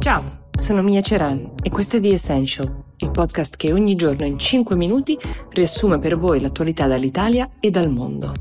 Ciao, 0.00 0.48
sono 0.56 0.80
Mia 0.80 1.02
Ceran 1.02 1.56
e 1.62 1.68
questo 1.68 1.98
è 1.98 2.00
The 2.00 2.14
Essential, 2.14 2.84
il 3.00 3.10
podcast 3.10 3.56
che 3.56 3.70
ogni 3.70 3.96
giorno 3.96 4.24
in 4.24 4.38
5 4.38 4.74
minuti 4.74 5.18
riassume 5.50 5.98
per 5.98 6.16
voi 6.16 6.40
l'attualità 6.40 6.86
dall'Italia 6.86 7.50
e 7.60 7.70
dal 7.70 7.90
mondo. 7.90 8.32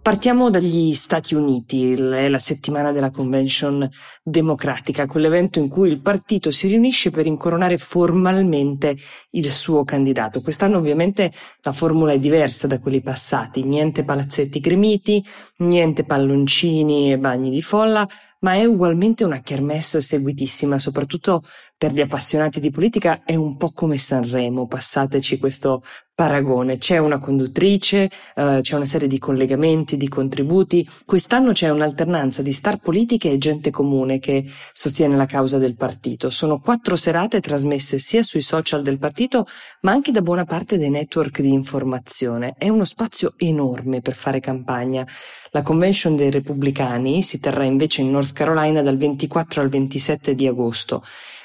Partiamo 0.00 0.48
dagli 0.48 0.94
Stati 0.94 1.34
Uniti, 1.34 1.92
è 1.92 2.28
la 2.28 2.38
settimana 2.38 2.90
della 2.90 3.10
convention 3.10 3.86
democratica, 4.22 5.06
quell'evento 5.06 5.58
in 5.58 5.68
cui 5.68 5.90
il 5.90 6.00
partito 6.00 6.50
si 6.50 6.66
riunisce 6.66 7.10
per 7.10 7.26
incoronare 7.26 7.76
formalmente 7.76 8.96
il 9.32 9.46
suo 9.50 9.84
candidato. 9.84 10.40
Quest'anno 10.40 10.78
ovviamente 10.78 11.30
la 11.60 11.72
formula 11.72 12.12
è 12.12 12.18
diversa 12.18 12.66
da 12.66 12.80
quelli 12.80 13.02
passati, 13.02 13.62
niente 13.62 14.02
palazzetti 14.02 14.58
gremiti, 14.58 15.22
niente 15.60 16.04
palloncini 16.04 17.12
e 17.12 17.18
bagni 17.18 17.50
di 17.50 17.62
folla, 17.62 18.06
ma 18.40 18.54
è 18.54 18.64
ugualmente 18.64 19.24
una 19.24 19.40
kermesse 19.40 20.00
seguitissima, 20.00 20.78
soprattutto 20.78 21.42
per 21.76 21.92
gli 21.92 22.00
appassionati 22.02 22.60
di 22.60 22.70
politica, 22.70 23.22
è 23.24 23.34
un 23.34 23.56
po' 23.56 23.70
come 23.72 23.96
Sanremo, 23.96 24.66
passateci 24.66 25.38
questo 25.38 25.82
paragone. 26.14 26.76
C'è 26.76 26.98
una 26.98 27.18
conduttrice, 27.18 28.10
eh, 28.34 28.58
c'è 28.60 28.76
una 28.76 28.84
serie 28.84 29.08
di 29.08 29.18
collegamenti, 29.18 29.96
di 29.96 30.06
contributi. 30.06 30.86
Quest'anno 31.06 31.52
c'è 31.52 31.70
un'alternanza 31.70 32.42
di 32.42 32.52
star 32.52 32.76
politiche 32.76 33.30
e 33.30 33.38
gente 33.38 33.70
comune 33.70 34.18
che 34.18 34.44
sostiene 34.74 35.16
la 35.16 35.24
causa 35.24 35.56
del 35.56 35.76
partito. 35.76 36.28
Sono 36.28 36.60
quattro 36.60 36.96
serate 36.96 37.40
trasmesse 37.40 37.98
sia 37.98 38.22
sui 38.22 38.42
social 38.42 38.82
del 38.82 38.98
partito, 38.98 39.46
ma 39.80 39.92
anche 39.92 40.12
da 40.12 40.20
buona 40.20 40.44
parte 40.44 40.76
dei 40.76 40.90
network 40.90 41.40
di 41.40 41.54
informazione. 41.54 42.54
È 42.58 42.68
uno 42.68 42.84
spazio 42.84 43.32
enorme 43.38 44.02
per 44.02 44.14
fare 44.14 44.40
campagna. 44.40 45.06
La 45.52 45.62
convention 45.62 46.14
dei 46.14 46.30
repubblicani 46.30 47.22
si 47.22 47.40
terrà 47.40 47.64
invece 47.64 48.02
in 48.02 48.10
North 48.12 48.32
Carolina 48.32 48.82
dal 48.82 48.96
24 48.96 49.60
al 49.60 49.68
27 49.68 50.36
di 50.36 50.46
agosto. 50.46 51.02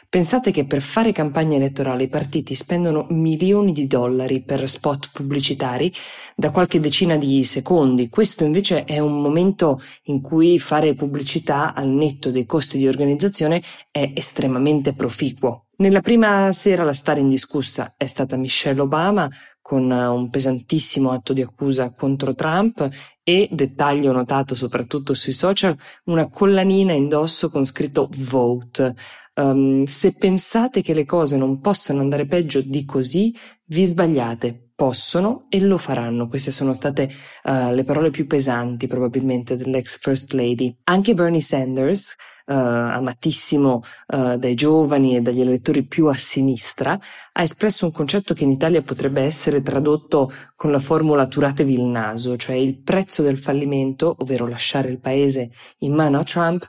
Pensate 0.08 0.52
che 0.52 0.66
per 0.66 0.82
fare 0.82 1.12
campagna 1.12 1.58
elettorale 1.58 2.04
i 2.04 2.08
partiti 2.08 2.54
spendono 2.54 3.08
milioni 3.10 3.72
di 3.72 3.88
dollari 3.88 4.44
per 4.44 4.70
spot 4.70 5.10
pubblicitari 5.12 5.92
da 6.36 6.52
qualche 6.52 6.80
decina 6.80 7.18
di 7.18 7.44
secondi. 7.44 8.08
Questo 8.08 8.44
invece 8.44 8.84
è 8.86 9.00
un 9.00 9.20
momento 9.20 9.82
in 10.04 10.22
cui 10.22 10.60
fare 10.60 10.94
pubblicità 10.94 11.74
al 11.74 11.90
netto 11.90 12.30
dei 12.30 12.46
costi 12.46 12.78
di 12.78 12.88
organizzazione 12.88 13.62
è 13.90 14.12
estremamente 14.14 14.94
proficuo. 14.94 15.66
Nella 15.78 16.00
prima 16.00 16.52
sera 16.54 16.86
la 16.86 16.94
star 16.94 17.18
indiscussa 17.18 17.96
è 17.98 18.06
stata 18.06 18.38
Michelle 18.38 18.80
Obama 18.80 19.30
con 19.66 19.90
un 19.90 20.30
pesantissimo 20.30 21.10
atto 21.10 21.34
di 21.34 21.42
accusa 21.42 21.90
contro 21.90 22.36
Trump 22.36 22.88
e, 23.24 23.50
dettaglio 23.52 24.12
notato 24.12 24.54
soprattutto 24.54 25.16
sui 25.16 25.32
social, 25.32 25.76
una 26.04 26.30
collanina 26.30 26.94
indosso 26.94 27.50
con 27.50 27.66
scritto 27.66 28.08
Vote. 28.18 28.94
Um, 29.34 29.86
se 29.86 30.14
pensate 30.14 30.84
che 30.84 30.94
le 30.94 31.06
cose 31.06 31.36
non 31.36 31.62
possano 31.62 32.02
andare 32.02 32.28
peggio 32.28 32.62
di 32.62 32.86
così, 32.86 33.36
vi 33.66 33.84
sbagliate. 33.86 34.74
Possono 34.76 35.48
e 35.50 35.60
lo 35.62 35.80
faranno. 35.80 36.28
Queste 36.28 36.52
sono 36.52 36.76
state 36.76 37.10
uh, 37.46 37.72
le 37.72 37.84
parole 37.84 38.12
più 38.12 38.28
pesanti 38.28 38.86
probabilmente 38.86 39.56
dell'ex 39.56 39.98
First 39.98 40.34
Lady. 40.34 40.78
Anche 40.84 41.16
Bernie 41.16 41.42
Sanders, 41.42 42.16
uh, 42.46 42.54
amatissimo 42.54 43.82
uh, 44.08 44.38
dai 44.38 44.56
giovani 44.56 45.16
e 45.16 45.22
dagli 45.22 45.42
elettori 45.42 45.86
più 45.86 46.08
a 46.08 46.16
sinistra, 46.16 47.00
ha 47.34 47.42
espresso 47.42 47.86
un 47.86 47.92
concetto 47.92 48.34
che 48.34 48.44
in 48.44 48.52
Italia 48.52 48.82
potrebbe 48.82 49.22
essere 49.22 49.62
tradotto 49.62 50.32
con 50.56 50.72
la 50.72 50.80
formula 50.80 51.28
turatevi 51.28 51.74
il 51.74 51.84
naso, 51.84 52.38
cioè 52.38 52.56
il 52.56 52.82
prezzo 52.82 53.22
del 53.22 53.38
fallimento, 53.38 54.16
ovvero 54.20 54.48
lasciare 54.48 54.90
il 54.90 55.00
paese 55.00 55.52
in 55.80 55.94
mano 55.94 56.20
a 56.20 56.24
Trump, 56.24 56.68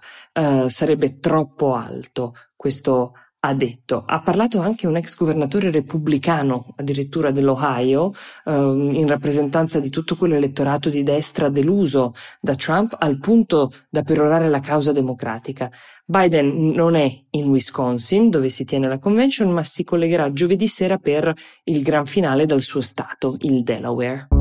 sarebbe 0.67 1.19
troppo 1.19 1.75
alto. 1.75 2.35
Questo 2.55 3.13
ha 3.41 3.55
detto. 3.55 4.03
Ha 4.05 4.21
parlato 4.23 4.61
anche 4.61 4.87
un 4.87 4.97
ex 4.97 5.17
governatore 5.17 5.71
repubblicano, 5.71 6.75
addirittura 6.77 7.31
dell'Ohio, 7.31 8.13
ehm, 8.45 8.91
in 8.93 9.07
rappresentanza 9.07 9.79
di 9.79 9.91
tutto 9.91 10.17
quell'elettorato 10.17 10.89
di 10.89 11.03
destra 11.03 11.49
deluso 11.49 12.15
da 12.41 12.55
Trump 12.55 12.97
al 12.99 13.19
punto 13.19 13.71
da 13.89 14.03
perorare 14.03 14.49
la 14.49 14.61
causa 14.61 14.93
democratica. 14.93 15.71
Biden 16.05 16.71
non 16.71 16.95
è 16.95 17.13
in 17.31 17.49
Wisconsin, 17.49 18.31
dove 18.31 18.49
si 18.49 18.65
tiene 18.65 18.89
la 18.89 18.99
convention, 18.99 19.51
ma 19.51 19.63
si 19.63 19.85
collegherà 19.85 20.33
giovedì 20.33 20.67
sera 20.69 20.99
per 20.99 21.33
il 21.65 21.83
gran 21.83 22.07
finale 22.07 22.47
dal 22.47 22.63
suo 22.63 22.81
stato, 22.81 23.37
il 23.41 23.63
Delaware. 23.63 24.36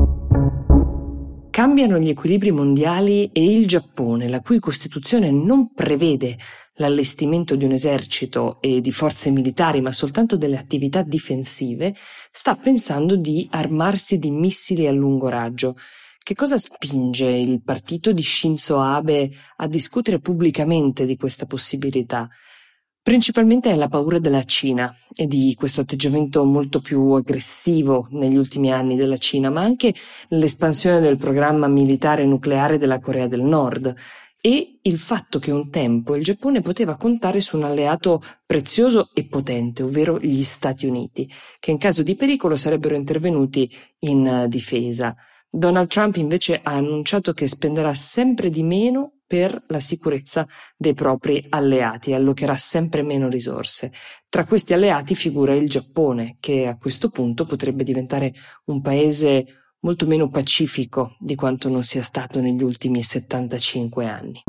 Cambiano 1.56 1.98
gli 1.98 2.10
equilibri 2.10 2.50
mondiali 2.50 3.30
e 3.32 3.42
il 3.42 3.66
Giappone, 3.66 4.28
la 4.28 4.42
cui 4.42 4.58
Costituzione 4.58 5.30
non 5.30 5.72
prevede 5.72 6.36
l'allestimento 6.74 7.56
di 7.56 7.64
un 7.64 7.72
esercito 7.72 8.60
e 8.60 8.82
di 8.82 8.92
forze 8.92 9.30
militari, 9.30 9.80
ma 9.80 9.90
soltanto 9.90 10.36
delle 10.36 10.58
attività 10.58 11.00
difensive, 11.00 11.94
sta 12.30 12.56
pensando 12.56 13.16
di 13.16 13.48
armarsi 13.50 14.18
di 14.18 14.30
missili 14.30 14.86
a 14.86 14.92
lungo 14.92 15.30
raggio. 15.30 15.76
Che 16.22 16.34
cosa 16.34 16.58
spinge 16.58 17.24
il 17.24 17.62
partito 17.62 18.12
di 18.12 18.22
Shinzo 18.22 18.78
Abe 18.78 19.30
a 19.56 19.66
discutere 19.66 20.18
pubblicamente 20.18 21.06
di 21.06 21.16
questa 21.16 21.46
possibilità? 21.46 22.28
Principalmente 23.06 23.70
è 23.70 23.76
la 23.76 23.86
paura 23.86 24.18
della 24.18 24.42
Cina 24.42 24.92
e 25.14 25.28
di 25.28 25.54
questo 25.56 25.82
atteggiamento 25.82 26.44
molto 26.44 26.80
più 26.80 27.12
aggressivo 27.12 28.08
negli 28.10 28.34
ultimi 28.34 28.72
anni 28.72 28.96
della 28.96 29.16
Cina, 29.16 29.48
ma 29.48 29.60
anche 29.60 29.94
l'espansione 30.30 30.98
del 30.98 31.16
programma 31.16 31.68
militare 31.68 32.26
nucleare 32.26 32.78
della 32.78 32.98
Corea 32.98 33.28
del 33.28 33.42
Nord 33.42 33.94
e 34.40 34.80
il 34.82 34.98
fatto 34.98 35.38
che 35.38 35.52
un 35.52 35.70
tempo 35.70 36.16
il 36.16 36.24
Giappone 36.24 36.62
poteva 36.62 36.96
contare 36.96 37.40
su 37.40 37.56
un 37.56 37.62
alleato 37.62 38.20
prezioso 38.44 39.10
e 39.14 39.24
potente, 39.28 39.84
ovvero 39.84 40.18
gli 40.18 40.42
Stati 40.42 40.84
Uniti, 40.86 41.30
che 41.60 41.70
in 41.70 41.78
caso 41.78 42.02
di 42.02 42.16
pericolo 42.16 42.56
sarebbero 42.56 42.96
intervenuti 42.96 43.70
in 44.00 44.46
difesa. 44.48 45.14
Donald 45.48 45.86
Trump 45.86 46.16
invece 46.16 46.58
ha 46.60 46.72
annunciato 46.72 47.32
che 47.34 47.46
spenderà 47.46 47.94
sempre 47.94 48.48
di 48.50 48.64
meno 48.64 49.15
per 49.26 49.64
la 49.68 49.80
sicurezza 49.80 50.46
dei 50.76 50.94
propri 50.94 51.44
alleati 51.48 52.10
e 52.10 52.14
allocherà 52.14 52.56
sempre 52.56 53.02
meno 53.02 53.28
risorse. 53.28 53.92
Tra 54.28 54.44
questi 54.44 54.72
alleati 54.72 55.14
figura 55.14 55.54
il 55.54 55.68
Giappone, 55.68 56.36
che 56.40 56.66
a 56.66 56.76
questo 56.76 57.08
punto 57.10 57.44
potrebbe 57.44 57.82
diventare 57.82 58.32
un 58.66 58.80
paese 58.80 59.46
molto 59.80 60.06
meno 60.06 60.28
pacifico 60.28 61.16
di 61.18 61.34
quanto 61.34 61.68
non 61.68 61.82
sia 61.82 62.02
stato 62.02 62.40
negli 62.40 62.62
ultimi 62.62 63.02
75 63.02 64.06
anni. 64.06 64.42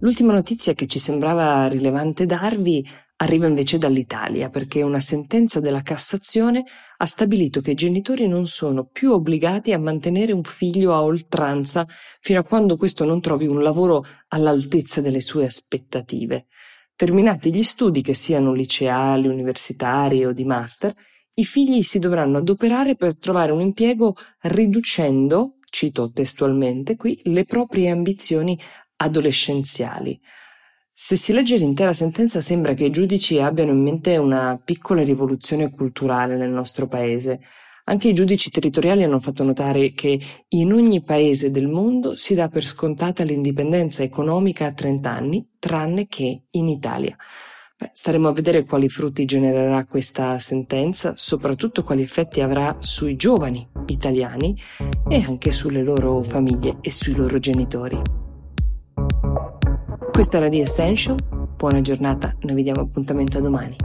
L'ultima 0.00 0.32
notizia 0.34 0.74
che 0.74 0.86
ci 0.86 0.98
sembrava 0.98 1.66
rilevante 1.66 2.26
darvi 2.26 2.86
arriva 3.24 3.46
invece 3.46 3.78
dall'Italia, 3.78 4.50
perché 4.50 4.82
una 4.82 5.00
sentenza 5.00 5.58
della 5.58 5.82
Cassazione 5.82 6.64
ha 6.96 7.06
stabilito 7.06 7.60
che 7.60 7.72
i 7.72 7.74
genitori 7.74 8.28
non 8.28 8.46
sono 8.46 8.84
più 8.84 9.12
obbligati 9.12 9.72
a 9.72 9.78
mantenere 9.78 10.32
un 10.32 10.44
figlio 10.44 10.94
a 10.94 11.02
oltranza 11.02 11.86
fino 12.20 12.38
a 12.38 12.44
quando 12.44 12.76
questo 12.76 13.04
non 13.04 13.20
trovi 13.20 13.46
un 13.46 13.62
lavoro 13.62 14.04
all'altezza 14.28 15.00
delle 15.00 15.20
sue 15.20 15.44
aspettative. 15.44 16.46
Terminati 16.94 17.52
gli 17.52 17.62
studi, 17.62 18.02
che 18.02 18.14
siano 18.14 18.52
liceali, 18.52 19.26
universitari 19.26 20.24
o 20.24 20.32
di 20.32 20.44
master, 20.44 20.94
i 21.34 21.44
figli 21.44 21.82
si 21.82 21.98
dovranno 21.98 22.38
adoperare 22.38 22.94
per 22.94 23.18
trovare 23.18 23.50
un 23.50 23.60
impiego 23.60 24.14
riducendo, 24.42 25.56
cito 25.68 26.12
testualmente 26.12 26.94
qui, 26.94 27.18
le 27.24 27.44
proprie 27.44 27.90
ambizioni 27.90 28.56
adolescenziali. 28.96 30.20
Se 30.96 31.16
si 31.16 31.32
legge 31.32 31.56
l'intera 31.56 31.92
sentenza 31.92 32.40
sembra 32.40 32.72
che 32.74 32.84
i 32.84 32.90
giudici 32.90 33.40
abbiano 33.40 33.72
in 33.72 33.82
mente 33.82 34.16
una 34.16 34.60
piccola 34.64 35.02
rivoluzione 35.02 35.68
culturale 35.68 36.36
nel 36.36 36.50
nostro 36.50 36.86
paese. 36.86 37.40
Anche 37.86 38.08
i 38.08 38.12
giudici 38.14 38.48
territoriali 38.48 39.02
hanno 39.02 39.18
fatto 39.18 39.42
notare 39.42 39.92
che 39.92 40.20
in 40.46 40.72
ogni 40.72 41.02
paese 41.02 41.50
del 41.50 41.66
mondo 41.66 42.14
si 42.14 42.36
dà 42.36 42.48
per 42.48 42.64
scontata 42.64 43.24
l'indipendenza 43.24 44.04
economica 44.04 44.66
a 44.66 44.72
30 44.72 45.10
anni, 45.10 45.48
tranne 45.58 46.06
che 46.06 46.44
in 46.50 46.68
Italia. 46.68 47.16
Beh, 47.76 47.90
staremo 47.92 48.28
a 48.28 48.32
vedere 48.32 48.64
quali 48.64 48.88
frutti 48.88 49.24
genererà 49.24 49.84
questa 49.86 50.38
sentenza, 50.38 51.14
soprattutto 51.16 51.82
quali 51.82 52.02
effetti 52.02 52.40
avrà 52.40 52.76
sui 52.78 53.16
giovani 53.16 53.68
italiani 53.86 54.56
e 55.08 55.24
anche 55.26 55.50
sulle 55.50 55.82
loro 55.82 56.22
famiglie 56.22 56.78
e 56.82 56.92
sui 56.92 57.16
loro 57.16 57.40
genitori. 57.40 58.23
Questa 60.14 60.36
era 60.36 60.48
The 60.48 60.60
Essential, 60.60 61.16
buona 61.56 61.80
giornata, 61.80 62.32
noi 62.42 62.54
vi 62.54 62.62
diamo 62.62 62.82
appuntamento 62.82 63.38
a 63.38 63.40
domani. 63.40 63.76